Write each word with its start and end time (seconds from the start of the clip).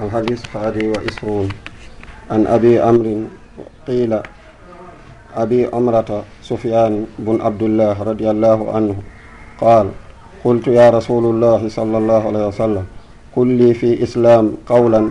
الحديث 0.00 0.46
حادي 0.46 0.88
وعشرون. 0.88 1.48
عن 2.30 2.46
أبي 2.46 2.82
أمر 2.82 3.06
قيل 3.86 4.12
أبي 5.36 5.66
عمرة 5.66 6.24
سفيان 6.42 7.06
بن 7.18 7.40
عبد 7.40 7.62
الله 7.62 8.02
رضي 8.02 8.30
الله 8.30 8.58
عنه 8.72 8.96
قال 9.60 9.90
قلت 10.44 10.66
يا 10.66 10.90
رسول 10.90 11.24
الله 11.24 11.68
صلى 11.68 11.96
الله 11.98 12.22
عليه 12.26 12.46
وسلم 12.46 12.84
قل 13.36 13.46
لي 13.46 13.74
في 13.74 14.02
إسلام 14.02 14.56
قولا 14.66 15.10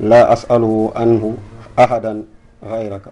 لا 0.00 0.32
أسأله 0.32 0.92
عنه 0.96 1.36
أحدا 1.78 2.22
غيرك. 2.64 3.06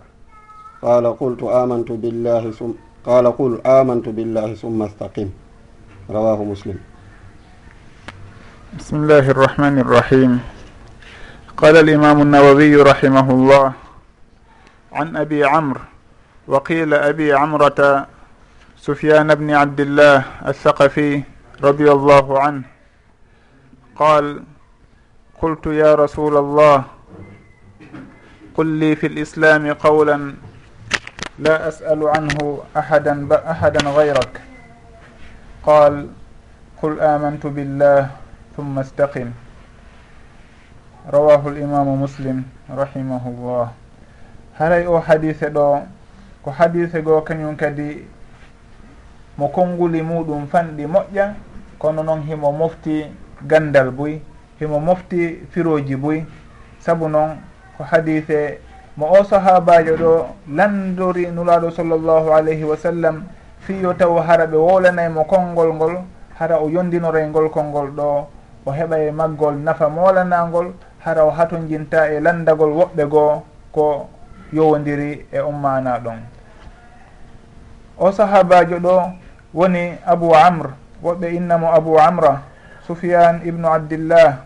قال 0.82 1.04
قلت 1.18 1.42
آمنت 1.42 1.92
بالله 1.92 2.50
ثم 2.50 2.72
قال 3.06 3.24
قل 3.36 3.60
آمنت 3.66 4.08
بالله 4.08 4.54
ثم 4.54 4.82
استقم. 4.82 5.28
رواه 6.10 6.44
مسلم. 6.44 6.78
بسم 8.78 8.96
الله 8.96 9.30
الرحمن 9.30 9.78
الرحيم. 9.78 10.59
قال 11.62 11.76
الإمام 11.76 12.22
النووي 12.22 12.76
رحمه 12.76 13.30
الله 13.30 13.72
عن 14.92 15.16
أبي 15.16 15.44
عمرو 15.44 15.80
وقيل 16.46 16.94
أبي 16.94 17.32
عمرة 17.32 18.06
سفيان 18.76 19.34
بن 19.34 19.50
عبد 19.50 19.80
الله 19.80 20.24
الثقفي 20.48 21.22
رضي 21.62 21.92
الله 21.92 22.40
عنه 22.40 22.62
قال 23.96 24.42
قلت 25.42 25.66
يا 25.66 25.94
رسول 25.94 26.36
الله 26.36 26.84
قل 28.54 28.66
لي 28.66 28.96
في 28.96 29.06
الإسلام 29.06 29.72
قولا 29.72 30.34
لا 31.38 31.68
أسأل 31.68 32.08
عنه 32.08 32.62
أحدا 32.76 33.28
أحدا 33.50 33.90
غيرك 33.90 34.40
قال 35.66 36.08
قل 36.82 37.00
آمنت 37.00 37.46
بالله 37.46 38.10
ثم 38.56 38.78
استقم 38.78 39.30
rawahu 41.08 41.50
limamu 41.50 41.96
muslim 41.96 42.44
rahimahullah. 42.68 43.72
Haray 44.58 44.86
o 44.86 45.00
hadise 45.00 45.48
ɗo 45.50 45.82
ko 46.44 46.50
hadise 46.50 47.00
goo 47.02 47.20
kañum 47.24 47.56
kadi 47.56 48.04
mo 49.38 49.48
konnguli 49.48 50.02
muɗum 50.02 50.46
fanɗi 50.46 50.86
moƴƴa 50.86 51.34
kono 51.78 52.02
noon 52.02 52.22
himo 52.22 52.52
mofti 52.52 53.06
gandal 53.46 53.90
buy 53.90 54.20
himo 54.60 54.80
mofti 54.80 55.46
firoji 55.50 55.96
buy. 55.96 56.24
Saabu 56.80 57.08
noon 57.08 57.40
ko 57.78 57.84
hadise 57.84 58.60
mo 58.96 59.06
o 59.08 59.24
sahabajo 59.24 59.96
ɗo 59.96 60.26
landori 60.52 61.26
nulaɗo 61.32 61.70
sallllahu 61.70 62.32
alayhi 62.32 62.64
wa 62.64 62.76
sallam 62.76 63.24
fiyo 63.60 63.94
taw 63.94 64.20
hara 64.20 64.46
ɓe 64.46 64.56
wolanaymo 64.56 65.24
konngol 65.24 65.72
ngol 65.74 65.94
hara 66.38 66.60
o 66.60 66.68
yondinoray 66.68 67.26
ngol 67.28 67.48
konngol 67.50 67.88
ɗo 67.96 68.26
o 68.66 68.70
heɓa 68.70 68.98
e 69.00 69.10
maggol 69.10 69.56
nafa 69.56 69.88
molanagol 69.88 70.72
haraw 71.04 71.30
haton 71.30 71.68
jinta 71.68 72.08
e 72.12 72.20
landagol 72.20 72.72
woɓɓe 72.72 73.04
goo 73.12 73.42
ko 73.72 74.08
yowodiri 74.52 75.26
e 75.32 75.40
ummana 75.40 75.98
ɗon. 76.04 76.18
O 77.98 78.12
sahabajo 78.12 78.78
ɗo 78.78 78.94
woni 79.54 79.98
abou 80.06 80.34
amre 80.34 80.70
woɓɓe 81.02 81.26
innamo 81.36 81.68
abou 81.72 81.98
amra 81.98 82.42
sufyan 82.86 83.40
ibnu 83.44 83.68
abdillah 83.68 84.36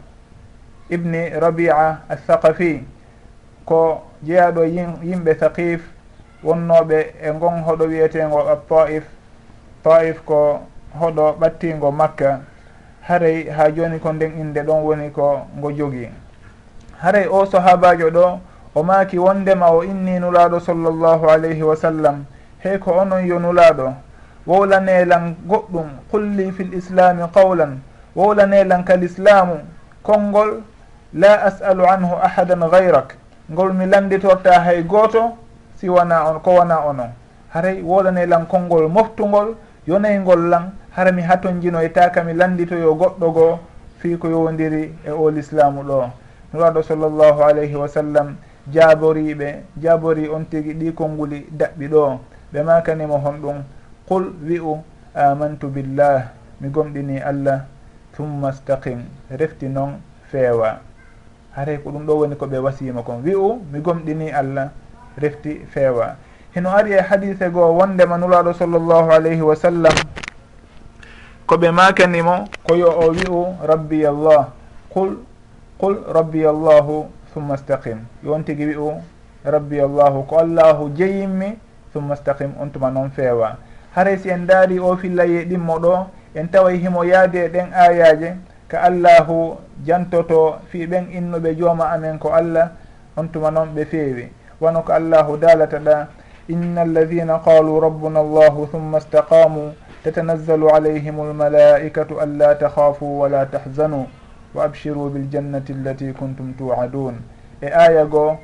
ibni 0.90 1.30
rabia 1.40 1.98
athaqafi 2.08 2.84
ko 3.64 4.02
jeeyaɗo 4.22 4.62
yimɓe 5.02 5.34
thaqif 5.40 5.80
wonnoɓe 6.44 6.98
e 7.22 7.30
gon 7.40 7.62
hoɗo 7.66 7.84
wiyetego 7.88 8.38
taif 8.68 9.04
taif 9.82 10.20
ko 10.24 10.60
hoɗo 11.00 11.32
ɓattigo 11.40 11.90
makka 11.92 12.40
haray 13.00 13.48
ha 13.50 13.70
joni 13.70 13.98
ko 13.98 14.12
nden 14.12 14.38
inde 14.40 14.60
ɗon 14.62 14.82
woni 14.84 15.10
ko 15.10 15.46
ngo 15.58 15.72
jogui 15.72 16.08
haray 17.04 17.26
o 17.28 17.44
sahabajo 17.46 18.08
ɗo 18.10 18.38
o 18.74 18.82
maaki 18.82 19.18
wondema 19.18 19.68
o 19.70 19.84
inni 19.84 20.18
nulaɗo 20.18 20.60
sallllahu 20.60 21.28
alayhi 21.28 21.62
wa 21.62 21.76
sallam 21.76 22.24
hey 22.58 22.78
ko 22.78 22.92
onon 23.04 23.26
yo 23.26 23.38
nulaɗo 23.38 23.92
wowlanelan 24.46 25.36
goɗɗum 25.46 25.88
qulli 26.10 26.52
fi 26.52 26.62
l 26.64 26.74
islami 26.74 27.22
qawlan 27.34 27.80
wowlanelan 28.16 28.84
kal 28.84 29.02
islamu 29.04 29.60
konngol 30.02 30.62
la 31.12 31.44
as'alu 31.44 31.84
anhu 31.84 32.16
ahadan 32.22 32.64
gayrak 32.70 33.16
ngol 33.52 33.72
mi 33.72 33.86
landitorta 33.86 34.60
hay 34.64 34.82
gooto 34.82 35.36
si 35.76 35.88
wona 35.88 36.24
on 36.30 36.40
ko 36.40 36.50
wona 36.56 36.80
onon. 36.88 37.10
Haray 37.52 37.82
wowlanelan 37.82 38.46
konngol 38.48 38.88
moftugol 38.88 39.54
yonaygol 39.86 40.48
lan 40.48 40.72
hara 40.96 41.12
mi 41.12 41.22
haton 41.22 41.60
jinoytaka 41.60 42.24
mi 42.24 42.32
landitoyo 42.32 42.94
goɗɗo 42.96 43.32
goo 43.32 43.58
fii 44.00 44.16
ko 44.16 44.28
yowndiri 44.28 44.94
e 45.04 45.10
o 45.10 45.30
l'islamu 45.30 45.82
ɗo. 45.84 46.23
nuraɗo 46.54 46.82
sallllahu 46.86 47.42
alayhi 47.42 47.74
wa 47.74 47.88
sallam 47.90 48.36
jaaboriɓe 48.70 49.64
jaabori 49.82 50.28
on 50.30 50.44
tigi 50.46 50.72
ɗi 50.74 50.92
konnguli 50.94 51.46
daɓɓi 51.50 51.86
ɗo. 51.90 52.20
Ɓe 52.52 52.62
makanimo 52.62 53.18
hon 53.18 53.36
ɗum 53.42 53.56
qul 54.08 54.24
wi'u 54.46 54.78
amantu 55.14 55.66
billah 55.68 56.30
mi 56.60 56.68
gomɗini 56.68 57.18
allah 57.20 57.66
thumma 58.14 58.52
staqim 58.52 59.02
refti 59.30 59.66
noon 59.68 59.98
feewa. 60.30 60.78
Haray 61.56 61.78
ko 61.82 61.90
ɗum 61.90 62.06
ɗo 62.06 62.12
woni 62.18 62.36
ko 62.36 62.46
ɓe 62.46 62.58
wasima 62.62 63.02
kon. 63.02 63.18
Wi'u 63.24 63.58
mi 63.72 63.80
gomɗini 63.80 64.30
allah 64.32 64.70
refti 65.18 65.66
feewa. 65.66 66.14
Heno 66.54 66.70
ari 66.70 66.92
e 66.92 67.00
hadise 67.02 67.50
goo 67.50 67.74
wondema 67.74 68.16
nuraɗo 68.16 68.54
sallllahu 68.54 69.10
alayhi 69.10 69.42
wa 69.42 69.56
sallam 69.56 69.94
ko 71.46 71.56
ɓe 71.56 71.70
makanimo 71.72 72.44
ko 72.62 72.74
yo 72.76 72.86
o 72.94 73.10
wi'u 73.10 73.58
rabbi 73.66 74.06
allah 74.06 74.52
qul 74.94 75.18
qul 75.78 75.98
rabbi 76.08 76.46
allahu 76.46 77.06
summa 77.34 77.56
staqim 77.56 78.06
yon 78.22 78.44
tigui 78.44 78.66
wi 78.66 78.76
u 78.76 78.92
rabbiya 79.44 79.86
llahu 79.86 80.22
ko 80.26 80.38
allahu 80.38 80.90
jeyinmi 80.96 81.58
summa 81.92 82.16
staqim 82.16 82.54
on 82.60 82.70
tuma 82.70 82.90
noon 82.90 83.10
feewa. 83.10 83.56
Haray 83.94 84.18
si 84.18 84.30
en 84.30 84.46
daari 84.46 84.78
o 84.78 84.96
fillaye 84.96 85.44
ɗimmo 85.44 85.78
ɗo 85.78 86.06
en 86.34 86.46
taway 86.48 86.78
himo 86.78 87.04
yaadi 87.04 87.38
e 87.38 87.48
ɗen 87.48 87.72
ayaje 87.72 88.36
ka 88.68 88.80
allahu 88.82 89.56
jantoto 89.86 90.58
fi 90.70 90.86
ɓen 90.86 91.10
innuɓe 91.12 91.54
jooma 91.56 91.90
amen 91.92 92.18
ko 92.18 92.30
allah 92.32 92.70
on 93.16 93.28
tuma 93.28 93.50
noon 93.50 93.68
ɓe 93.74 93.84
feewi. 93.84 94.28
Wano 94.60 94.82
ko 94.82 94.92
allahu 94.92 95.36
daalata 95.36 95.78
ɗa 95.78 96.06
inna 96.48 96.82
alladina 96.82 97.38
qalu 97.44 97.80
rabbuna 97.80 98.20
allahu 98.20 98.68
summa 98.70 99.00
staqamu 99.00 99.74
tatanazzalu 100.02 100.68
alayhim 100.70 101.20
almalaikatu 101.20 102.18
an 102.20 102.38
la 102.38 102.54
takhafu 102.54 103.04
wala 103.20 103.46
tahzanu 103.46 104.06
wa 104.54 104.64
abshiru 104.64 105.10
biljannati 105.10 105.72
allati 105.72 106.12
kuntum 106.12 106.54
tuadun 106.54 107.20
e 107.60 107.66
aya 107.66 108.04
goo 108.06 108.38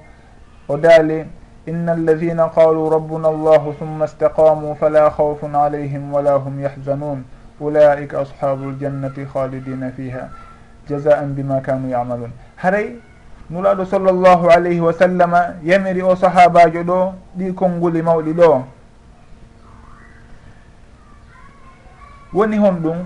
o 0.69 0.77
daali 0.77 1.25
inna 1.67 1.93
alladina 1.93 2.49
qalu 2.55 2.91
rabbuna 2.91 3.29
allahu 3.29 3.73
thumma 3.79 4.05
istaqamu 4.05 4.75
fala 4.77 5.11
khawfun 5.11 5.55
alayhim 5.55 6.13
wala 6.13 6.39
hum 6.39 6.61
yahzanun 6.61 7.25
ulaika 7.61 8.21
ashabu 8.21 8.71
ljannati 8.73 9.25
khalidina 9.27 9.91
fiha 9.93 10.29
jazaan 10.89 11.35
bima 11.35 11.61
kanu 11.61 11.89
yamalun 11.91 12.31
haray 12.57 12.97
nulaɗo 13.51 13.85
sallllahu 13.85 14.51
alayhi 14.51 14.81
wa 14.81 14.93
sallama 14.93 15.55
yamiri 15.63 16.03
o 16.03 16.17
sahabajo 16.17 16.83
ɗo 16.85 17.15
ɗi 17.39 17.53
konnguli 17.55 18.03
mawɗi 18.03 18.33
ɗo 18.33 18.65
woni 22.33 22.57
hon 22.59 22.77
ɗum 22.83 22.99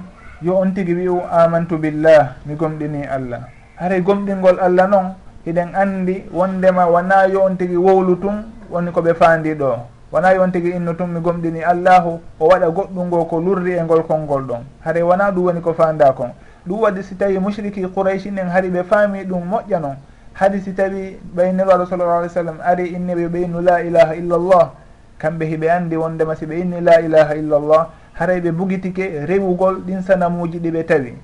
yo 0.45 0.61
on 0.61 0.75
tigi 0.77 0.93
wiu 0.93 1.23
amantu 1.33 1.79
billah 1.81 2.37
mi 2.45 2.55
gomɗini 2.55 3.09
allah. 3.09 3.49
Haray 3.81 4.01
gomɗingol 4.05 4.61
allah 4.61 4.87
noon 4.87 5.07
hiɗen 5.47 5.73
andi 5.75 6.25
wondema 6.33 6.85
wona 6.87 7.27
yo 7.33 7.45
on 7.49 7.57
tigi 7.57 7.77
wowlu 7.77 8.21
tun 8.21 8.45
woni 8.71 8.91
koɓe 8.93 9.15
faandi 9.15 9.55
ɗo. 9.55 9.79
Wona 10.13 10.35
yo 10.35 10.43
on 10.43 10.53
tigi 10.53 10.77
inno 10.77 10.93
tun 10.93 11.09
mi 11.17 11.21
gomɗini 11.21 11.65
allahu 11.65 12.21
o 12.39 12.45
waɗa 12.49 12.69
goɗɗungo 12.69 13.25
ko 13.25 13.41
lurri 13.41 13.73
e 13.73 13.83
ngol 13.83 14.05
konngol 14.05 14.43
ɗon. 14.45 14.63
Haray 14.85 15.03
wona 15.03 15.31
ɗum 15.33 15.45
woni 15.45 15.61
ko 15.63 15.73
fanda 15.73 16.13
kon 16.13 16.31
ɗum 16.69 16.81
waɗi 16.81 17.03
si 17.03 17.15
tawi 17.17 17.39
mushriki 17.39 17.81
qouraychi 17.89 18.31
nen 18.31 18.49
haari 18.49 18.69
ɓe 18.69 18.85
faami 18.85 19.25
ɗum 19.25 19.49
moƴƴa 19.49 19.81
noon 19.81 19.97
hadi 20.35 20.61
si 20.61 20.75
tawi 20.75 21.19
ɓaynirwaɗo 21.37 21.87
sallallah 21.87 22.19
alih 22.19 22.29
w 22.29 22.35
sallam 22.35 22.59
ari 22.61 22.89
inni 22.93 23.15
ɓe 23.15 23.43
innu 23.45 23.61
la 23.63 23.81
ilaha 23.83 24.15
illa 24.17 24.37
llah 24.39 24.71
kamɓe 25.19 25.45
hiɓe 25.47 25.71
andi 25.71 25.97
wondema 25.97 26.37
si 26.37 26.45
ɓe 26.47 26.61
inni 26.61 26.81
la 26.81 27.01
ilaha 27.01 27.35
illa 27.35 27.59
llah 27.59 27.89
haray 28.15 28.41
ɓe 28.41 28.51
bugitike 28.53 29.27
rewugol 29.27 29.77
ɗin 29.87 30.03
sanamuji 30.03 30.59
ɗi 30.59 30.71
ɓe 30.71 30.85
tawi. 30.87 31.15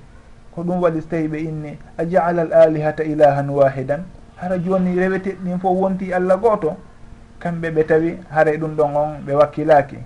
Ko 0.55 0.63
ɗum 0.63 0.81
waɗi 0.81 1.01
so 1.01 1.07
tawi 1.09 1.27
ɓe 1.27 1.37
inni 1.39 1.77
a 1.97 2.05
jaala 2.05 2.41
al 2.41 2.53
alihata 2.53 3.03
ilahan 3.03 3.49
wahidan 3.49 4.03
hara 4.35 4.57
joni 4.59 4.95
rewete 4.95 5.37
ɗin 5.43 5.59
fof 5.59 5.77
wonti 5.77 6.13
allah 6.13 6.37
gooto 6.37 6.75
kamɓe 7.39 7.71
ɓe 7.71 7.83
tawi 7.87 8.17
haray 8.29 8.57
ɗum 8.57 8.75
ɗon 8.75 8.95
on 8.95 9.09
ɓe 9.25 9.33
wakkilaki 9.33 9.97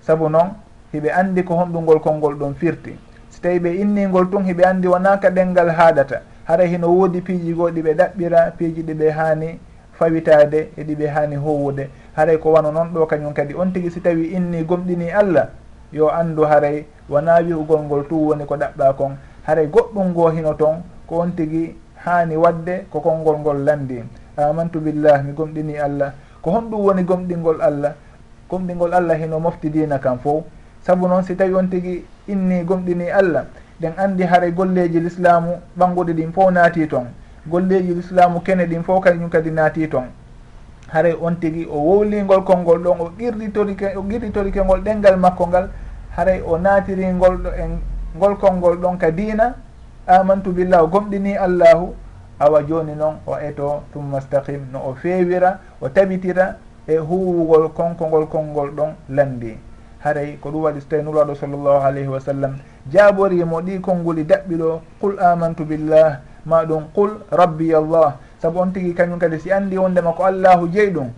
saabu 0.00 0.28
noon 0.28 0.50
hiɓe 0.92 1.10
andi 1.12 1.44
ko 1.44 1.54
honɗungol 1.54 2.00
konngol 2.00 2.34
ɗon 2.34 2.54
firti. 2.54 2.96
So 3.30 3.40
tawi 3.42 3.58
ɓe 3.58 3.74
inningol 3.80 4.30
tun 4.30 4.44
hiɓe 4.44 4.64
andi 4.64 4.88
wonaka 4.88 5.30
ɗengal 5.30 5.68
haaɗata 5.70 6.22
haray 6.44 6.68
hino 6.68 6.88
woodi 6.88 7.20
piiji 7.20 7.52
goo 7.54 7.70
ɗiɓe 7.70 7.94
ɗaɓɓira 7.94 8.50
piiji 8.56 8.82
ɗiɓe 8.82 9.10
haani 9.10 9.58
fawitade 9.92 10.70
e 10.76 10.82
ɗiɓe 10.84 11.06
haani 11.08 11.36
howude 11.36 11.88
haray 12.16 12.38
ko 12.38 12.50
wano 12.52 12.72
noon 12.72 12.88
ɗo 12.92 13.06
kañum 13.06 13.32
kadi 13.34 13.54
on 13.54 13.72
tigi 13.72 13.90
si 13.90 14.00
tawi 14.00 14.32
inni 14.34 14.64
gomɗini 14.64 15.10
allah 15.12 15.48
yo 15.92 16.08
anndu 16.08 16.42
haray 16.44 16.84
wona 17.08 17.40
wi'ugol 17.40 17.82
ngol 17.82 18.04
tu 18.08 18.16
woni 18.28 18.44
ko 18.46 18.56
ɗaɓɓa 18.56 18.92
kon. 18.96 19.16
Haray 19.46 19.66
goɗɗum 19.66 20.08
ngo 20.10 20.30
hino 20.30 20.54
toon 20.54 20.82
ko 21.06 21.18
on 21.20 21.30
tigi 21.36 21.74
haani 22.04 22.36
wadde 22.36 22.86
ko 22.90 23.00
konngol 23.00 23.38
ngol 23.38 23.64
landi 23.64 24.02
amantu 24.36 24.80
billah 24.80 25.22
mi 25.22 25.32
gomɗini 25.32 25.78
allah. 25.78 26.12
Ko 26.42 26.50
honɗum 26.50 26.80
woni 26.80 27.02
gomɗingol 27.04 27.60
allah 27.62 27.94
gomɗingol 28.50 28.92
allah 28.94 29.16
hino 29.16 29.38
mofti 29.40 29.70
dina 29.70 29.98
kam 29.98 30.18
fo 30.18 30.44
saabu 30.84 31.08
noon 31.08 31.22
si 31.24 31.34
tawi 31.36 31.54
on 31.54 31.68
tigi 31.70 32.04
inni 32.28 32.64
gomɗini 32.64 33.08
allah 33.10 33.44
ɗen 33.80 33.92
anndi 33.96 34.24
haray 34.24 34.52
golleji 34.52 35.00
l'islamu 35.00 35.56
ɓannguɗi 35.78 36.12
ɗin 36.12 36.32
fof 36.32 36.50
naati 36.52 36.86
toon 36.88 37.06
golleji 37.46 37.94
l'islamu 37.94 38.40
kene 38.40 38.66
ɗin 38.66 38.82
fof 38.82 39.00
kañum 39.04 39.30
kadi 39.30 39.50
naati 39.50 39.88
toon 39.88 40.04
haray 40.92 41.14
on 41.20 41.36
tigi 41.40 41.66
o 41.66 41.76
wowlingol 41.80 42.44
konngol 42.44 42.78
ɗon 42.84 43.00
o 43.00 43.10
qirɗitorike 43.18 43.96
o 43.96 44.02
qirɗitorike 44.02 44.60
ngol 44.64 44.80
ɗengal 44.80 45.16
makko 45.16 45.46
ngal 45.48 45.68
haray 46.16 46.40
o 46.44 46.58
naatiringol 46.58 47.36
ɗo 47.42 47.50
en 47.56 47.80
ngol 48.16 48.36
konngol 48.36 48.76
ɗon 48.76 48.98
ka 48.98 49.10
diina. 49.10 49.54
Amantu 50.06 50.50
billah 50.52 50.82
o 50.82 50.86
gomɗini 50.88 51.36
allahu 51.36 51.94
awa 52.40 52.62
joni 52.66 52.94
noon 52.94 53.16
o 53.26 53.36
eto 53.38 53.82
tumma 53.92 54.20
stahim 54.20 54.66
no 54.72 54.80
o 54.90 54.94
feewira 54.94 55.60
o 55.80 55.88
tabitira 55.88 56.56
e 56.88 56.96
huwugol 56.98 57.70
konkongol 57.72 58.26
konngol 58.26 58.70
ɗon 58.74 58.90
landi. 59.08 59.56
Haray 60.04 60.36
ko 60.42 60.50
ɗum 60.50 60.62
waɗi 60.62 60.80
so 60.80 60.86
tawi 60.90 61.02
nuraɗo 61.02 61.34
sallllahu 61.34 61.86
alayhi 61.86 62.08
wa 62.08 62.20
sallam 62.20 62.58
jaaborimo 62.90 63.62
ɗi 63.62 63.80
konnguli 63.80 64.24
daɓɓiɗo 64.24 64.80
qul 65.00 65.18
amantu 65.20 65.64
billah 65.64 66.20
ma 66.44 66.64
ɗum 66.64 66.84
qul 66.94 67.10
rabbi 67.30 67.72
allah 67.74 68.18
saabu 68.42 68.58
on 68.58 68.72
tigui 68.72 68.94
kañum 68.94 69.18
kadi 69.18 69.38
si 69.38 69.52
andi 69.52 69.78
wondema 69.78 70.12
ko 70.12 70.24
allahu 70.24 70.66
jeyɗum 70.66 71.08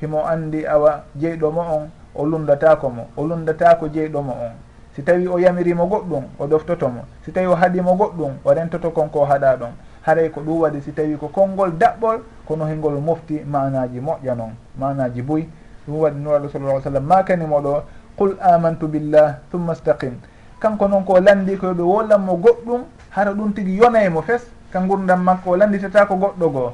himo 0.00 0.24
andi 0.26 0.66
awa 0.66 1.04
jeyɗo 1.20 1.50
mo 1.52 1.60
on 1.60 1.90
o 2.14 2.24
lundatako 2.26 2.88
mo 2.90 3.06
o 3.16 3.26
lundatako 3.26 3.88
jeyɗo 3.88 4.22
mo 4.22 4.32
on. 4.32 4.52
Si 4.96 5.02
tawi 5.02 5.28
o 5.28 5.38
yamirimo 5.38 5.86
goɗɗum 5.86 6.24
o 6.38 6.46
ɗoftotomo 6.46 7.04
si 7.24 7.32
tawi 7.32 7.46
o 7.46 7.54
haɗimo 7.54 7.92
goɗɗum 7.96 8.32
o 8.44 8.54
rentoto 8.54 8.90
konko 8.90 9.24
haɗa 9.24 9.56
ɗon. 9.56 9.72
Haray 10.02 10.30
ko 10.30 10.40
ɗum 10.40 10.60
waɗi 10.60 10.80
si 10.82 10.92
tawi 10.92 11.16
ko 11.16 11.28
konngol 11.28 11.72
daɓɓol 11.78 12.20
kono 12.48 12.64
hingol 12.64 13.00
mofti 13.00 13.44
manaji 13.44 14.00
moƴƴa 14.00 14.34
noon 14.36 14.52
manaji 14.78 15.22
boyi 15.22 15.48
ɗum 15.86 16.00
waɗi 16.00 16.18
nuraɗo 16.20 16.48
sallah 16.48 16.82
sallam 16.82 17.04
makanimo 17.04 17.60
ɗo? 17.60 17.82
Qul 18.16 18.36
amantu 18.40 18.88
billah 18.88 19.38
thumma 19.50 19.74
staqim 19.74 20.16
kanko 20.60 20.88
noon 20.88 21.04
ko 21.04 21.20
landi 21.20 21.56
koyo 21.56 21.74
ɗo 21.74 21.84
wollanmo 21.84 22.36
goɗɗum 22.36 22.80
hara 23.10 23.32
ɗum 23.32 23.52
tigi 23.52 23.76
yonaymo 23.76 24.22
fes 24.22 24.42
ka 24.72 24.80
gurdam 24.80 25.22
makko 25.22 25.50
o 25.50 25.56
landitata 25.56 26.06
ko 26.06 26.16
goɗɗo 26.16 26.48
goo. 26.52 26.72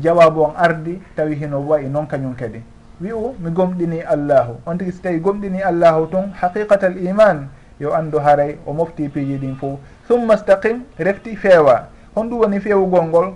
Jawabu 0.00 0.40
on 0.42 0.54
ardi 0.56 1.00
tawi 1.16 1.34
hino 1.36 1.60
wayi 1.60 1.88
noon 1.88 2.06
kañum 2.06 2.34
kadi. 2.34 2.62
Wi 3.00 3.12
u 3.12 3.34
mi 3.38 3.50
gomɗini 3.50 4.00
allahu. 4.02 4.56
On 4.66 4.76
tigui 4.78 4.92
so 4.92 5.02
tawi 5.02 5.20
gomɗini 5.20 5.62
allahu 5.62 6.06
tun 6.10 6.32
haqiqata 6.40 6.88
l 6.88 7.06
iman 7.08 7.48
yo 7.80 7.92
andu 7.92 8.18
haray 8.18 8.56
o 8.66 8.72
mofti 8.72 9.08
piiji 9.08 9.36
ɗin 9.38 9.56
fo 9.56 9.78
summa 10.08 10.36
staqim 10.36 10.80
refti 10.98 11.36
feewa. 11.36 11.88
Hon 12.14 12.28
ɗum 12.28 12.40
woni 12.40 12.60
fewugol 12.60 13.04
ngol 13.08 13.34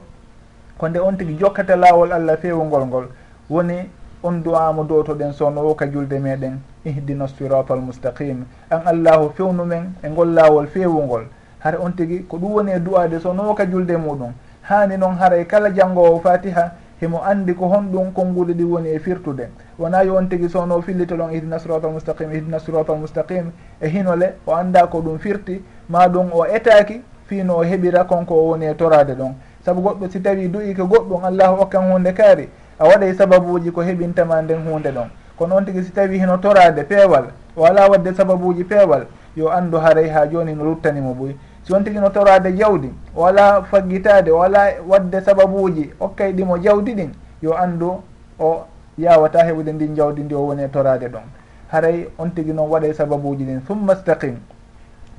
ko 0.79 0.89
nde 0.89 0.99
on 0.99 1.17
tigui 1.17 1.37
jokkata 1.39 1.77
laawol 1.77 2.13
allah 2.13 2.37
fewugol 2.37 2.87
ngol. 2.87 3.07
Woni 3.51 3.89
on 4.23 4.43
du'amo 4.43 4.85
dowtoɗen 4.85 5.33
sownowo 5.33 5.75
ka 5.75 5.87
julde 5.87 6.19
meɗen 6.19 6.59
ihdina 6.85 7.29
siratal 7.29 7.81
mustaqim. 7.81 8.45
An 8.71 8.83
allahu 8.87 9.31
fewnu 9.37 9.65
men 9.65 9.93
e 10.03 10.09
ngol 10.09 10.33
laawol 10.33 10.67
fewugol 10.67 11.25
hara 11.61 11.79
on 11.79 11.93
tigi 11.93 12.25
ko 12.29 12.37
ɗum 12.37 12.53
woni 12.53 12.73
e 12.73 12.81
duwade 12.81 13.21
so 13.21 13.33
nowoka 13.33 13.67
julde 13.67 13.97
muɗum. 13.97 14.33
Hani 14.63 14.97
noon 14.97 15.17
haray 15.17 15.45
kala 15.47 15.71
janggowo 15.71 16.21
fatiha 16.21 16.73
himo 17.01 17.23
andi 17.25 17.55
ko 17.55 17.67
honɗum 17.67 18.13
konngude 18.13 18.53
ɗi 18.55 18.65
woni 18.65 18.89
e 18.89 18.99
firtude. 18.99 19.49
Wona 19.79 20.03
yo 20.03 20.17
on 20.17 20.29
tigi 20.29 20.49
sowno 20.49 20.81
fillitolon 20.83 21.33
ihdina 21.33 21.59
sirata 21.59 21.87
almustaqim 21.87 22.33
ihdina 22.33 22.59
sirata 22.59 22.93
almustaqim 22.93 23.51
e 23.81 23.89
hinole 23.89 24.35
o 24.47 24.53
anda 24.55 24.87
ko 24.87 25.01
ɗum 25.01 25.19
firti 25.19 25.63
ma 25.89 26.09
ɗum 26.09 26.33
o 26.33 26.47
etaki 26.47 27.03
fiino 27.27 27.57
o 27.57 27.65
heɓira 27.65 28.05
konko 28.05 28.35
o 28.35 28.49
woni 28.51 28.67
e 28.67 28.75
torade 28.75 29.15
ɗon. 29.15 29.33
Saabu 29.65 29.81
goɗɗo 29.83 30.11
si 30.11 30.21
tawi 30.21 30.49
duyi 30.49 30.75
ko 30.75 30.85
goɗɗum 30.85 31.25
allahu 31.25 31.57
hokkan 31.61 31.91
hunde 31.93 32.13
kaari 32.13 32.49
a 32.79 32.85
waɗay 32.85 33.15
sababuji 33.15 33.71
ko 33.73 33.83
heɓintama 33.83 34.43
nden 34.43 34.65
hunde 34.67 34.91
ɗon. 34.93 35.09
Kono 35.39 35.57
on 35.57 35.65
tigi 35.65 35.83
si 35.85 35.93
tawi 35.93 36.19
hino 36.19 36.37
torade 36.39 36.85
peewal 36.85 37.25
o 37.57 37.65
ala 37.65 37.89
wadde 37.89 38.15
sababuji 38.15 38.65
peewal 38.65 39.07
yo 39.37 39.49
andu 39.51 39.79
haray 39.79 40.09
ha 40.09 40.27
joni 40.27 40.55
no 40.55 40.65
ruttanimo 40.65 41.15
ɓoy 41.15 41.35
si 41.71 41.77
on 41.77 41.85
tigi 41.85 42.01
no 42.01 42.11
torade 42.11 42.53
jawdi 42.53 42.91
o 43.17 43.27
ala 43.27 43.63
faggitade 43.63 44.31
o 44.31 44.43
ala 44.43 44.73
wadde 44.89 45.21
sababuji 45.21 45.91
okkay 46.01 46.33
ɗimo 46.33 46.59
jawdi 46.59 46.95
ɗin 46.95 47.11
yo 47.43 47.55
andu 47.57 48.03
o 48.41 48.65
yawata 48.99 49.45
heɓude 49.45 49.73
ndin 49.73 49.95
jawdi 49.95 50.23
ndi 50.23 50.35
o 50.35 50.47
woni 50.47 50.63
e 50.63 50.69
torade 50.69 51.07
ɗon. 51.09 51.23
Haray 51.69 52.09
on 52.19 52.31
tigi 52.35 52.53
noon 52.53 52.69
waɗay 52.71 52.93
sababuji 52.95 53.45
ɗin 53.45 53.61
summa 53.67 53.95
staqim. 53.95 54.37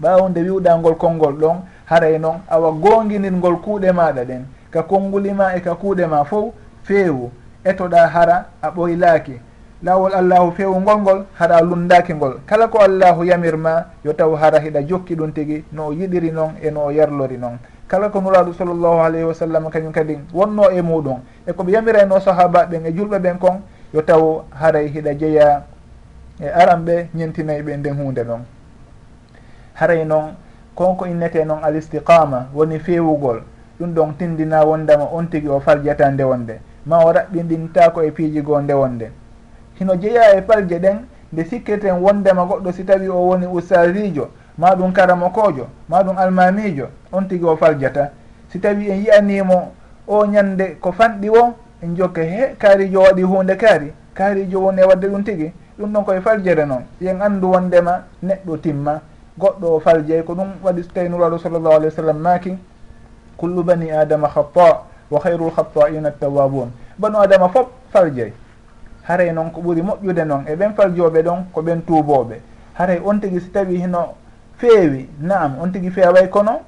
Ɓawde 0.01 0.42
wiwɗangol 0.42 0.95
konngol 0.98 1.33
ɗon 1.33 1.57
haray 1.86 2.19
noon 2.19 2.42
awa 2.50 2.71
gonginirgol 2.71 3.57
kuuɗe 3.62 3.92
maɗa 3.92 4.25
ɗen. 4.25 4.44
Ka 4.71 4.83
konngulima 4.83 5.56
e 5.56 5.62
ka 5.62 5.75
kuuɗe 5.75 6.06
ma 6.07 6.24
fof 6.25 6.53
feewu. 6.83 7.31
Etoɗa 7.63 8.07
hara 8.07 8.45
a 8.62 8.69
ɓoylaki 8.71 9.39
laawol 9.83 10.13
allahu 10.13 10.51
fewu 10.53 10.77
ngol 10.81 10.97
ngol 11.01 11.19
haɗa 11.33 11.61
lundaki 11.61 12.13
ngol. 12.13 12.39
Kala 12.45 12.67
ko 12.67 12.79
allahu 12.79 13.25
yamirma 13.25 13.85
yo 14.05 14.13
taw 14.13 14.33
hara 14.35 14.59
hiɗa 14.59 14.81
jokki 14.87 15.15
ɗum 15.15 15.31
tigi 15.33 15.63
no 15.71 15.87
o 15.87 15.93
yiɗiri 15.93 16.31
noon 16.31 16.53
e 16.61 16.69
no 16.71 16.85
o 16.85 16.91
yarlori 16.91 17.37
noon 17.37 17.57
kala 17.87 18.09
ko 18.09 18.21
nuraɗo 18.21 18.53
sallllahu 18.53 18.99
alayhi 19.03 19.25
wa 19.25 19.33
sallam 19.33 19.69
kañum 19.69 19.91
kadi 19.91 20.17
wonno 20.33 20.69
e 20.71 20.81
muɗum. 20.81 21.19
E 21.47 21.51
koɓe 21.53 21.71
yamirayno 21.71 22.19
sahaba 22.19 22.65
ɓen 22.65 22.85
e 22.85 22.91
julɓe 22.93 23.19
ɓen 23.19 23.37
kon 23.39 23.61
yo 23.93 24.01
taw 24.01 24.43
haray 24.53 24.87
hiɗa 24.87 25.13
jeeya 25.17 25.63
e 26.39 26.47
aranɓe 26.47 27.09
ñentinayi 27.15 27.61
ɓe 27.61 27.77
nden 27.77 27.95
hunde 27.97 28.23
noon 28.23 28.45
haray 29.73 30.05
noon 30.05 30.35
konko 30.75 31.05
innete 31.05 31.43
noon 31.45 31.63
al 31.63 31.75
istiqama 31.75 32.47
woni 32.53 32.79
fewugol. 32.79 33.41
Ɗum 33.79 33.93
ɗon 33.93 34.13
tindina 34.17 34.63
wondema 34.63 35.09
on 35.11 35.25
tigi 35.27 35.47
o 35.49 35.59
faljata 35.59 36.11
ndewonde 36.11 36.59
ma 36.85 37.03
o 37.03 37.11
raɓɓinɗinta 37.11 37.89
ko 37.93 38.01
e 38.03 38.11
piiji 38.11 38.41
goo 38.41 38.59
nde 38.61 39.11
hino 39.81 39.95
jeeya 39.95 40.37
e 40.37 40.41
palje 40.41 40.79
ɗen 40.79 40.97
nde 41.33 41.43
sikketen 41.45 41.97
wondema 42.03 42.45
goɗɗo 42.45 42.71
si 42.71 42.83
tawi 42.83 43.07
o 43.09 43.15
woni 43.27 43.47
ustadijo 43.47 44.29
ma 44.57 44.75
ɗum 44.75 44.91
karamokojo 44.93 45.67
ma 45.89 46.03
ɗum 46.03 46.17
almamijo 46.17 46.87
on 47.11 47.27
tigi 47.27 47.45
o 47.45 47.57
faljata 47.57 48.11
si 48.49 48.59
tawi 48.59 48.89
en 48.91 48.97
yiyanimo 48.99 49.71
o 50.07 50.25
ñande 50.25 50.77
ko 50.79 50.91
fanɗi 50.91 51.29
o 51.29 51.53
en 51.81 51.95
jokke 51.95 52.21
he 52.21 52.55
kaarijo 52.59 53.01
waɗi 53.01 53.21
hunde 53.23 53.55
kaari 53.57 53.93
kaarijo 54.13 54.59
woni 54.61 54.81
e 54.81 54.85
wadde 54.85 55.07
ɗum 55.07 55.23
tigi 55.23 55.51
ɗum 55.79 55.91
ɗon 55.93 56.03
koye 56.05 56.21
faljere 56.21 56.65
noon 56.65 56.83
yen 57.01 57.21
andu 57.21 57.47
wondema 57.51 58.03
neɗɗo 58.23 58.57
timma. 58.57 59.01
Goɗɗo 59.39 59.65
o 59.75 59.79
faljey 59.79 60.23
ko 60.23 60.33
ɗum 60.35 60.47
waɗi 60.63 60.83
so 60.83 60.89
tawi 60.93 61.09
nuraɗo 61.09 61.37
sallllahu 61.39 61.73
alayhi 61.75 61.85
wa 61.85 61.91
sallam 62.03 62.17
maaki 62.19 62.57
kullu 63.37 63.63
bani 63.63 63.89
adama 63.91 64.27
hatta 64.27 64.83
wa 65.09 65.19
hayru 65.23 65.49
lhataina 65.49 66.11
tawabun 66.11 66.69
banu 67.00 67.17
adama 67.17 67.50
fof 67.50 67.67
faljey 67.93 68.33
haray 69.08 69.31
noon 69.34 69.51
ko 69.51 69.62
ɓuri 69.62 69.81
moƴƴude 69.81 70.25
noon 70.25 70.43
e 70.48 70.55
ɓen 70.55 70.74
faljoɓe 70.74 71.22
ɗon 71.24 71.46
ko 71.53 71.62
ɓen 71.62 71.81
tuuboɓe 71.86 72.36
haray 72.74 73.00
on 73.05 73.20
tigui 73.20 73.39
si 73.41 73.50
tawi 73.51 73.77
hino 73.77 74.15
feewi 74.58 75.10
naam 75.20 75.58
on 75.62 75.72
tigui 75.72 75.89
feeway 75.91 76.29
kono 76.29 76.60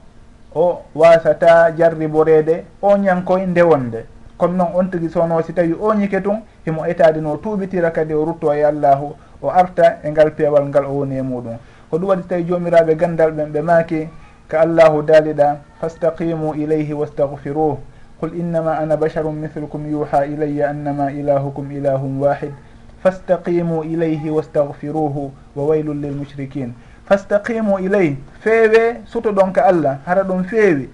o 0.56 0.82
wasata 0.96 1.72
jarriborede 1.78 2.63
o 2.82 2.96
ñankoye 2.98 3.46
ndewonde. 3.46 4.06
Comme 4.38 4.56
noon 4.58 4.70
on 4.75 4.86
tigui 4.90 5.10
sono 5.10 5.42
si 5.42 5.54
tawi 5.54 5.74
o 5.80 5.94
ñike 5.94 6.22
tun 6.22 6.42
himo 6.66 6.86
etade 6.86 7.22
no 7.22 7.38
tuubitira 7.38 7.92
kadi 7.92 8.13
o 8.13 8.25
rutto 8.25 8.54
e 8.54 8.63
allahu 8.63 9.16
o 9.42 9.50
arta 9.50 10.00
e 10.04 10.10
ngal 10.12 10.32
peewal 10.32 10.66
ngal 10.68 10.86
o 10.86 10.92
woni 11.00 11.18
e 11.18 11.22
muɗum 11.22 11.58
ko 11.90 11.98
ɗum 11.98 12.10
waɗi 12.10 12.24
tawi 12.28 12.44
jomiraɓe 12.46 12.96
gandal 12.96 13.32
ɓen 13.32 13.52
ɓe 13.52 13.62
maaki 13.62 14.10
ka 14.48 14.60
allahu 14.62 15.02
daaliɗa 15.04 15.58
fastaqimu 15.80 16.54
ilayhi 16.56 16.94
wastahfiruh 16.94 17.78
qul 18.24 18.39
innama 18.39 18.80
ana 18.80 18.96
basharum 18.96 19.36
mithlukum 19.36 19.84
yuha 19.92 20.24
ilayya 20.25 20.70
annama 20.72 21.12
ilahukum 21.12 21.68
ilahum 21.75 22.22
wahid 22.24 22.56
fastaqimu 23.03 23.84
ilayhi 23.84 24.30
wastahfiruhu 24.32 25.32
wa 25.56 25.65
waylun 25.68 26.00
lilmushrikin 26.00 26.72
fastaqimu 27.03 27.80
ileyh 27.84 28.15
feewe 28.39 29.03
suto 29.06 29.32
ɗon 29.36 29.51
ka 29.51 29.65
allah 29.68 30.00
hara 30.06 30.24
ɗum 30.24 30.44
feewi 30.48 30.88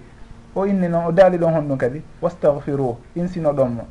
o 0.56 0.66
inni 0.66 0.90
noon 0.90 1.06
o 1.06 1.12
daali 1.12 1.38
ɗon 1.38 1.54
honɗum 1.54 1.78
kadi 1.78 2.02
wastahfiruhu 2.22 2.98
insino 3.16 3.54
ɗonmo 3.54 3.86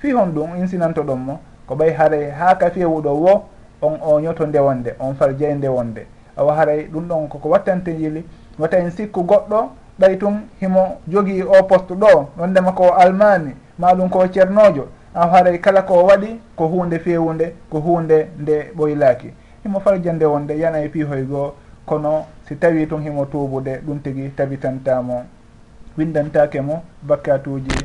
fi 0.00 0.12
hon 0.12 0.32
ɗum 0.32 0.56
insinanto 0.56 1.02
ɗonmo 1.02 1.38
ko 1.66 1.74
ɓay 1.76 1.92
haray 1.92 2.30
ha 2.30 2.54
ka 2.56 2.70
kafiyewuɗo 2.72 3.12
wo 3.12 3.44
on 3.82 4.00
o 4.00 4.20
ñoto 4.20 4.46
ndewonde 4.46 4.94
on 4.98 5.14
farjaye 5.14 5.54
ndewonde. 5.54 6.06
Awa 6.36 6.54
haray 6.56 6.88
ɗum 6.88 7.04
ɗon 7.08 7.28
koko 7.28 7.48
wattante 7.48 7.92
jili 7.92 8.24
wata 8.58 8.78
en 8.78 8.90
sikku 8.90 9.22
goɗɗo 9.22 9.68
ɓay 10.00 10.16
tun 10.18 10.40
himo 10.60 10.98
jogii 11.08 11.42
o 11.42 11.62
poste 11.62 11.94
ɗo 11.94 12.26
wondema 12.38 12.72
ko 12.72 12.90
almani 12.94 13.52
maɗum 13.78 14.08
ko 14.10 14.26
ceernojo 14.28 14.88
an 15.14 15.28
haray 15.30 15.58
kala 15.60 15.82
ko 15.82 16.04
waɗi 16.04 16.40
ko 16.56 16.66
hunde 16.68 16.98
fewunde 16.98 17.54
ko 17.70 17.78
hunde 17.80 18.28
nde 18.38 18.72
ɓoylaki 18.76 19.30
himo 19.62 19.80
farjande 19.80 20.24
wonde 20.26 20.58
yana 20.58 20.80
e 20.80 20.88
piihoy 20.88 21.22
goo 21.22 21.52
kono 21.86 22.24
si 22.48 22.56
tawi 22.56 22.86
tun 22.86 23.02
himo 23.02 23.24
tuubude 23.26 23.80
ɗum 23.86 23.98
tigi 24.02 24.28
tabitantamo 24.36 25.24
windantake 25.98 26.60
mo 26.60 26.82
bakkatuji 27.02 27.76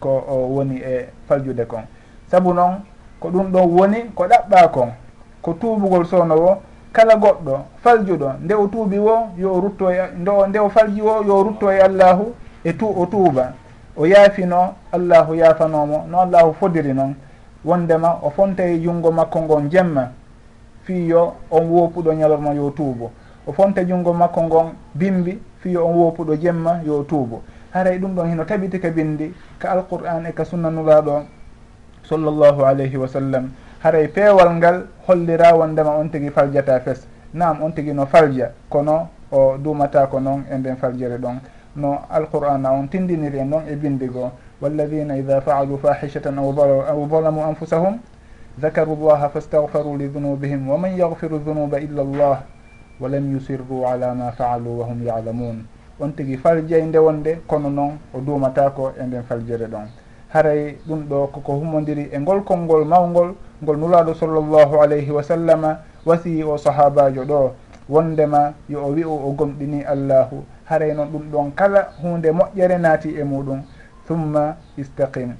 ko 0.00 0.24
o 0.28 0.34
woni 0.54 0.76
e 0.78 1.08
faljude 1.28 1.64
kon. 1.66 1.82
Saabu 2.30 2.54
noon 2.54 2.74
ko 3.20 3.28
ɗum 3.30 3.50
ɗon 3.52 3.66
woni 3.70 4.04
ko 4.14 4.24
ɗaɓɓa 4.24 4.68
kon. 4.70 4.88
Ko 5.42 5.52
tuubugol 5.52 6.04
sownowo 6.06 6.62
kala 6.98 7.14
goɗɗo 7.16 7.54
faljuɗo 7.82 8.28
nde 8.42 8.54
o 8.54 8.66
tuubi 8.66 8.98
wo 8.98 9.30
yo 9.38 9.54
o 9.54 9.60
rutto 9.60 9.86
nde 10.18 10.30
nde 10.48 10.58
o 10.58 10.68
falji 10.68 11.00
wo 11.00 11.22
yo 11.22 11.42
rutto 11.46 11.70
e 11.70 11.78
allahu 11.80 12.34
e 12.64 12.72
tu 12.72 12.86
o 12.90 13.06
tuuba. 13.06 13.52
O 13.96 14.04
yaafino 14.06 14.74
allahu 14.92 15.34
yaafanomo 15.34 16.06
no 16.10 16.20
allahu 16.20 16.54
fodiri 16.58 16.92
noon 16.92 17.14
wondema 17.64 18.18
o 18.22 18.30
fonta 18.30 18.64
e 18.66 18.78
junngo 18.82 19.12
makko 19.12 19.42
ngon 19.42 19.70
jemma 19.70 20.10
fiyo 20.82 21.34
on 21.50 21.70
woppuɗo 21.70 22.12
ñalorma 22.14 22.52
yo 22.54 22.70
tuubo. 22.70 23.12
O 23.46 23.52
fonta 23.52 23.84
junngo 23.86 24.12
makko 24.12 24.42
ngon 24.42 24.66
bimbi 24.94 25.38
fiyo 25.62 25.86
on 25.86 25.94
woppuɗo 25.94 26.34
jemma 26.36 26.80
yo 26.84 27.04
tuubo. 27.04 27.42
Haray 27.72 27.98
ɗum 27.98 28.14
ɗon 28.14 28.28
hino 28.30 28.44
tabiti 28.44 28.80
ka 28.80 28.90
bindi 28.90 29.32
ka 29.58 29.70
alqur'an 29.70 30.26
e 30.26 30.32
ka 30.32 30.44
sunnanulaɗo 30.44 31.22
sallllahu 32.02 32.64
alayhi 32.64 32.96
wa 32.96 33.06
sallam. 33.06 33.50
haray 33.82 34.08
peewal 34.08 34.54
ngal 34.56 34.86
hollira 35.06 35.54
wondema 35.54 35.96
on 35.98 36.10
tigi 36.10 36.30
faljata 36.30 36.80
fes. 36.80 37.06
Nam 37.34 37.62
on 37.62 37.72
tigi 37.72 37.92
no 37.92 38.06
falja 38.06 38.50
kono 38.68 39.08
o 39.30 39.56
dumata 39.58 40.06
ko 40.06 40.20
noon 40.20 40.44
e 40.50 40.56
nden 40.58 40.76
faljere 40.76 41.18
ɗon. 41.18 41.40
No 41.76 42.00
alqur'ana 42.10 42.72
on 42.72 42.88
tindiniri 42.88 43.38
en 43.38 43.50
ɗon 43.50 43.62
e 43.68 43.76
bindigo 43.76 44.32
walladina 44.60 45.16
ida 45.16 45.40
faalu 45.40 45.78
fahishatan 45.78 46.38
aw 46.38 47.08
zalamu 47.10 47.42
anfusahum 47.42 47.98
dakaru 48.58 48.96
llaha 48.96 49.28
fastahfaru 49.28 49.96
li 49.96 50.08
dunubihim 50.08 50.68
wa 50.68 50.78
man 50.78 50.96
yahfiru 50.96 51.38
dunuba 51.38 51.78
illa 51.80 52.02
llah 52.02 52.42
wa 53.00 53.08
lam 53.08 53.32
yusirru 53.32 53.86
ala 53.86 54.14
ma 54.14 54.32
faalu 54.32 54.80
wa 54.80 54.86
hum 54.86 55.02
yalamun 55.06 55.64
on 56.00 56.12
tigi 56.12 56.36
faljay 56.36 56.82
nde 56.82 56.98
wonde 56.98 57.38
kono 57.46 57.70
noon 57.70 57.98
o 58.14 58.20
duumatako 58.20 58.92
e 58.98 59.02
nden 59.06 59.22
faljere 59.22 59.66
ɗon. 59.66 59.86
haray 60.28 60.76
ɗum 60.86 61.08
ɗo 61.08 61.26
koko 61.32 61.52
humodiri 61.52 62.08
e 62.12 62.18
ngol 62.18 62.44
konngol 62.44 62.84
mawgol 62.84 63.34
ngol 63.62 63.76
nulaɗo 63.76 64.14
sallllahu 64.14 64.80
alayhi 64.82 65.10
wa 65.10 65.22
sallama 65.22 65.78
wasi 66.04 66.42
o 66.44 66.56
sahabajo 66.58 67.24
ɗo 67.24 67.52
wondema 67.88 68.52
yo 68.68 68.84
o 68.84 68.92
wi'u 68.92 69.10
o 69.10 69.32
gomɗini 69.32 69.84
allahu. 69.84 70.44
Haray 70.64 70.94
noon 70.94 71.08
ɗum 71.08 71.30
ɗon 71.32 71.50
kala 71.54 71.88
hunde 72.02 72.28
moƴƴere 72.32 72.78
naati 72.78 73.16
e 73.18 73.24
muɗum. 73.24 73.62
Thumma 74.06 74.56
istaqim. 74.76 75.34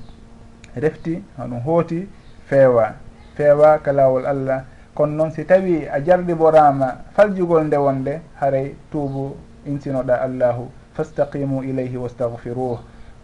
Refti 0.76 1.23
hoɗum 1.38 1.61
hooti 1.64 2.09
feewa. 2.47 2.95
Feewa 3.37 3.78
ka 3.78 3.92
laawol 3.92 4.26
allah. 4.26 4.64
Kono 4.95 5.16
noon 5.16 5.30
si 5.30 5.45
tawi 5.45 5.87
a 5.87 6.00
jarɗiborama 6.00 6.97
faljugol 7.14 7.64
nde 7.64 7.76
wonde 7.76 8.21
haray 8.40 8.75
tuubu 8.90 9.37
insinoɗa 9.66 10.21
allahu. 10.23 10.71
Fastaqimu 10.95 11.62
ilayhi 11.62 11.97
wastahfiruh 11.97 12.78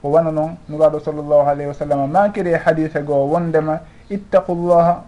ko 0.05 0.11
wana 0.11 0.31
noon 0.31 0.57
nuraɗo 0.69 1.01
sallllahu 1.01 1.49
alayhi 1.49 1.69
wa 1.69 1.75
sallam 1.75 2.11
makiri 2.13 2.51
e 2.53 2.59
hadise 2.61 3.01
goo 3.03 3.25
wondema 3.25 3.81
ittaqullaha 4.11 5.01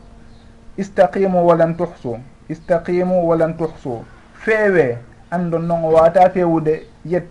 istaqimu 0.79 1.45
walan 1.47 1.77
tuhsu 1.77 2.17
istaqimu 2.49 3.29
walan 3.29 3.53
tuhsu. 3.59 4.01
Feewe 4.41 4.97
andon 5.31 5.69
noon 5.69 5.85
o 5.85 5.93
wata 5.93 6.31
fewude 6.31 6.87
yet 7.05 7.29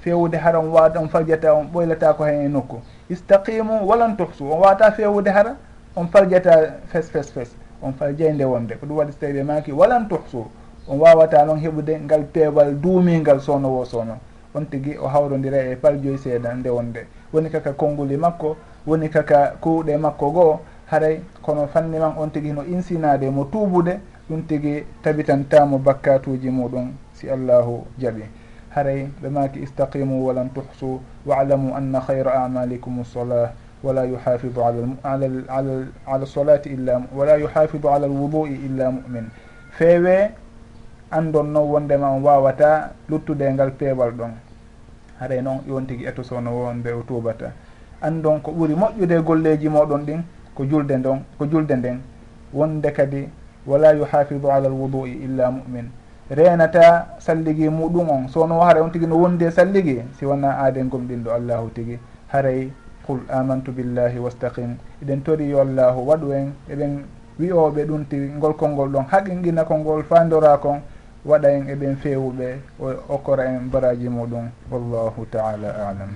fewude 0.00 0.36
hara 0.38 0.58
on 0.58 0.72
wata 0.72 1.00
on 1.00 1.08
farjata 1.08 1.52
on 1.52 1.68
ɓoylata 1.68 2.16
ko 2.16 2.24
hen 2.24 2.46
e 2.46 2.48
nokku 2.48 2.80
istaqimu 3.10 3.84
walan 3.86 4.16
tuhsu 4.16 4.50
on 4.50 4.60
wata 4.60 4.90
fewude 4.92 5.28
hara 5.30 5.56
on 5.96 6.08
farjata 6.08 6.80
fes 6.88 7.10
fes 7.10 7.30
fes. 7.30 7.54
On 7.82 7.92
farjeyde 7.92 8.44
wonde 8.44 8.72
ko 8.80 8.86
ɗum 8.86 8.96
waɗi 8.96 9.12
so 9.12 9.18
tawi 9.20 9.32
ɓe 9.32 9.42
maki 9.44 9.72
walan 9.72 10.08
tuhsu. 10.08 10.46
On 10.88 10.96
wawata 10.98 11.44
noon 11.44 11.60
heɓude 11.60 12.00
ngal 12.04 12.24
peewal 12.32 12.72
duumingal 12.80 13.40
sowno 13.40 13.68
wo 13.68 13.84
sowno 13.84 14.16
on 14.54 14.64
tigui 14.66 14.96
o 14.98 15.08
hawrodira 15.08 15.58
e 15.58 15.76
paljoy 15.76 16.16
seeɗa 16.16 16.54
nde 16.54 16.70
wonde. 16.70 17.06
Woni 17.32 17.50
kaka 17.50 17.72
konnguli 17.72 18.16
makko 18.16 18.56
woni 18.86 19.08
kaka 19.08 19.56
kuuɗe 19.60 19.96
makko 19.96 20.30
goo 20.30 20.60
haray 20.86 21.20
kono 21.42 21.66
fanni 21.66 21.98
man 21.98 22.12
on 22.18 22.30
tigui 22.30 22.52
no 22.52 22.62
insinade 22.64 23.30
mo 23.30 23.44
tuubude 23.44 24.00
ɗum 24.28 24.42
tigui 24.46 24.84
tabitantamo 25.02 25.78
bakkatuji 25.78 26.50
muɗum 26.50 26.92
si 27.14 27.30
allahu 27.30 27.86
jaaɓi 27.98 28.22
haray 28.70 29.08
ɓe 29.22 29.28
maki 29.30 29.60
istaqimu 29.62 30.26
walan 30.26 30.50
tuhsu 30.54 31.00
waalamu 31.26 31.74
anna 31.74 32.00
hayra 32.00 32.44
amalikum 32.44 33.04
solah 33.04 33.52
wala 33.82 34.04
yuhafidu 34.04 34.60
ala 34.62 36.26
solati 36.26 36.68
illa 36.70 37.02
wala 37.14 37.36
yuhafidu 37.36 37.88
ala 37.88 38.06
lwudui 38.06 38.54
illa 38.66 38.90
mumin. 38.90 39.26
Feewe 39.78 40.30
andon 41.12 41.52
noon 41.52 41.68
wondema 41.70 42.10
on 42.10 42.22
wawata 42.22 42.90
luttude 43.08 43.52
ngal 43.52 43.70
peewal 43.70 44.10
ɗon. 44.10 44.32
Haray 45.20 45.42
noon 45.42 45.60
yon 45.68 45.86
tigui 45.86 46.06
etoso 46.06 46.40
no 46.40 46.50
wonde 46.50 46.88
o 46.92 47.02
tubata 47.02 47.52
andon 48.00 48.40
ko 48.40 48.50
ɓuuri 48.52 48.74
moƴƴude 48.74 49.22
golleji 49.22 49.68
moɗon 49.68 50.04
ɗin 50.06 50.22
ko 50.54 50.64
julde 50.64 50.96
ndon 50.96 51.22
ko 51.38 51.46
julde 51.46 51.72
nden. 51.76 52.00
Wonde 52.52 52.90
kadi 52.92 53.28
wala 53.66 53.92
yuhafidu 53.94 54.50
ala 54.50 54.68
lwudui 54.68 55.12
illa 55.24 55.50
mumin. 55.50 55.90
Renata 56.30 57.06
salligui 57.18 57.68
muɗum 57.68 58.08
on. 58.10 58.28
Sono 58.28 58.60
haara 58.60 58.82
on 58.82 58.90
tigui 58.90 59.06
no 59.06 59.16
wondi 59.16 59.44
e 59.44 59.50
salligui 59.50 60.02
si 60.18 60.24
wona 60.24 60.58
aaden 60.58 60.88
gomɗinɗo 60.88 61.30
allahu 61.30 61.70
tigui 61.74 61.98
haray 62.28 62.72
qul 63.06 63.20
amantu 63.28 63.72
billahi 63.72 64.18
wastaqim. 64.18 64.76
Eɗen 65.02 65.22
tori 65.22 65.48
yo 65.50 65.60
allahu 65.60 66.08
waɗu 66.08 66.32
en 66.32 66.52
eɓen 66.70 67.04
wiyoɓe 67.38 67.84
ɗum 67.84 68.04
tigi 68.04 68.32
ngol 68.36 68.54
konngol 68.56 68.88
ɗon 68.88 69.04
haqinqina 69.10 69.64
kongol 69.64 70.02
fandora 70.04 70.58
kon 70.58 70.80
waɗa 71.24 71.48
en 71.50 71.68
eɓen 71.68 71.96
fewuɓe 71.96 72.48
o 72.80 72.86
okkora 73.14 73.44
en 73.44 73.70
baraji 73.70 74.08
muɗum 74.08 74.50
wallahu 74.70 75.26
taala 75.30 75.68
alam. 75.88 76.10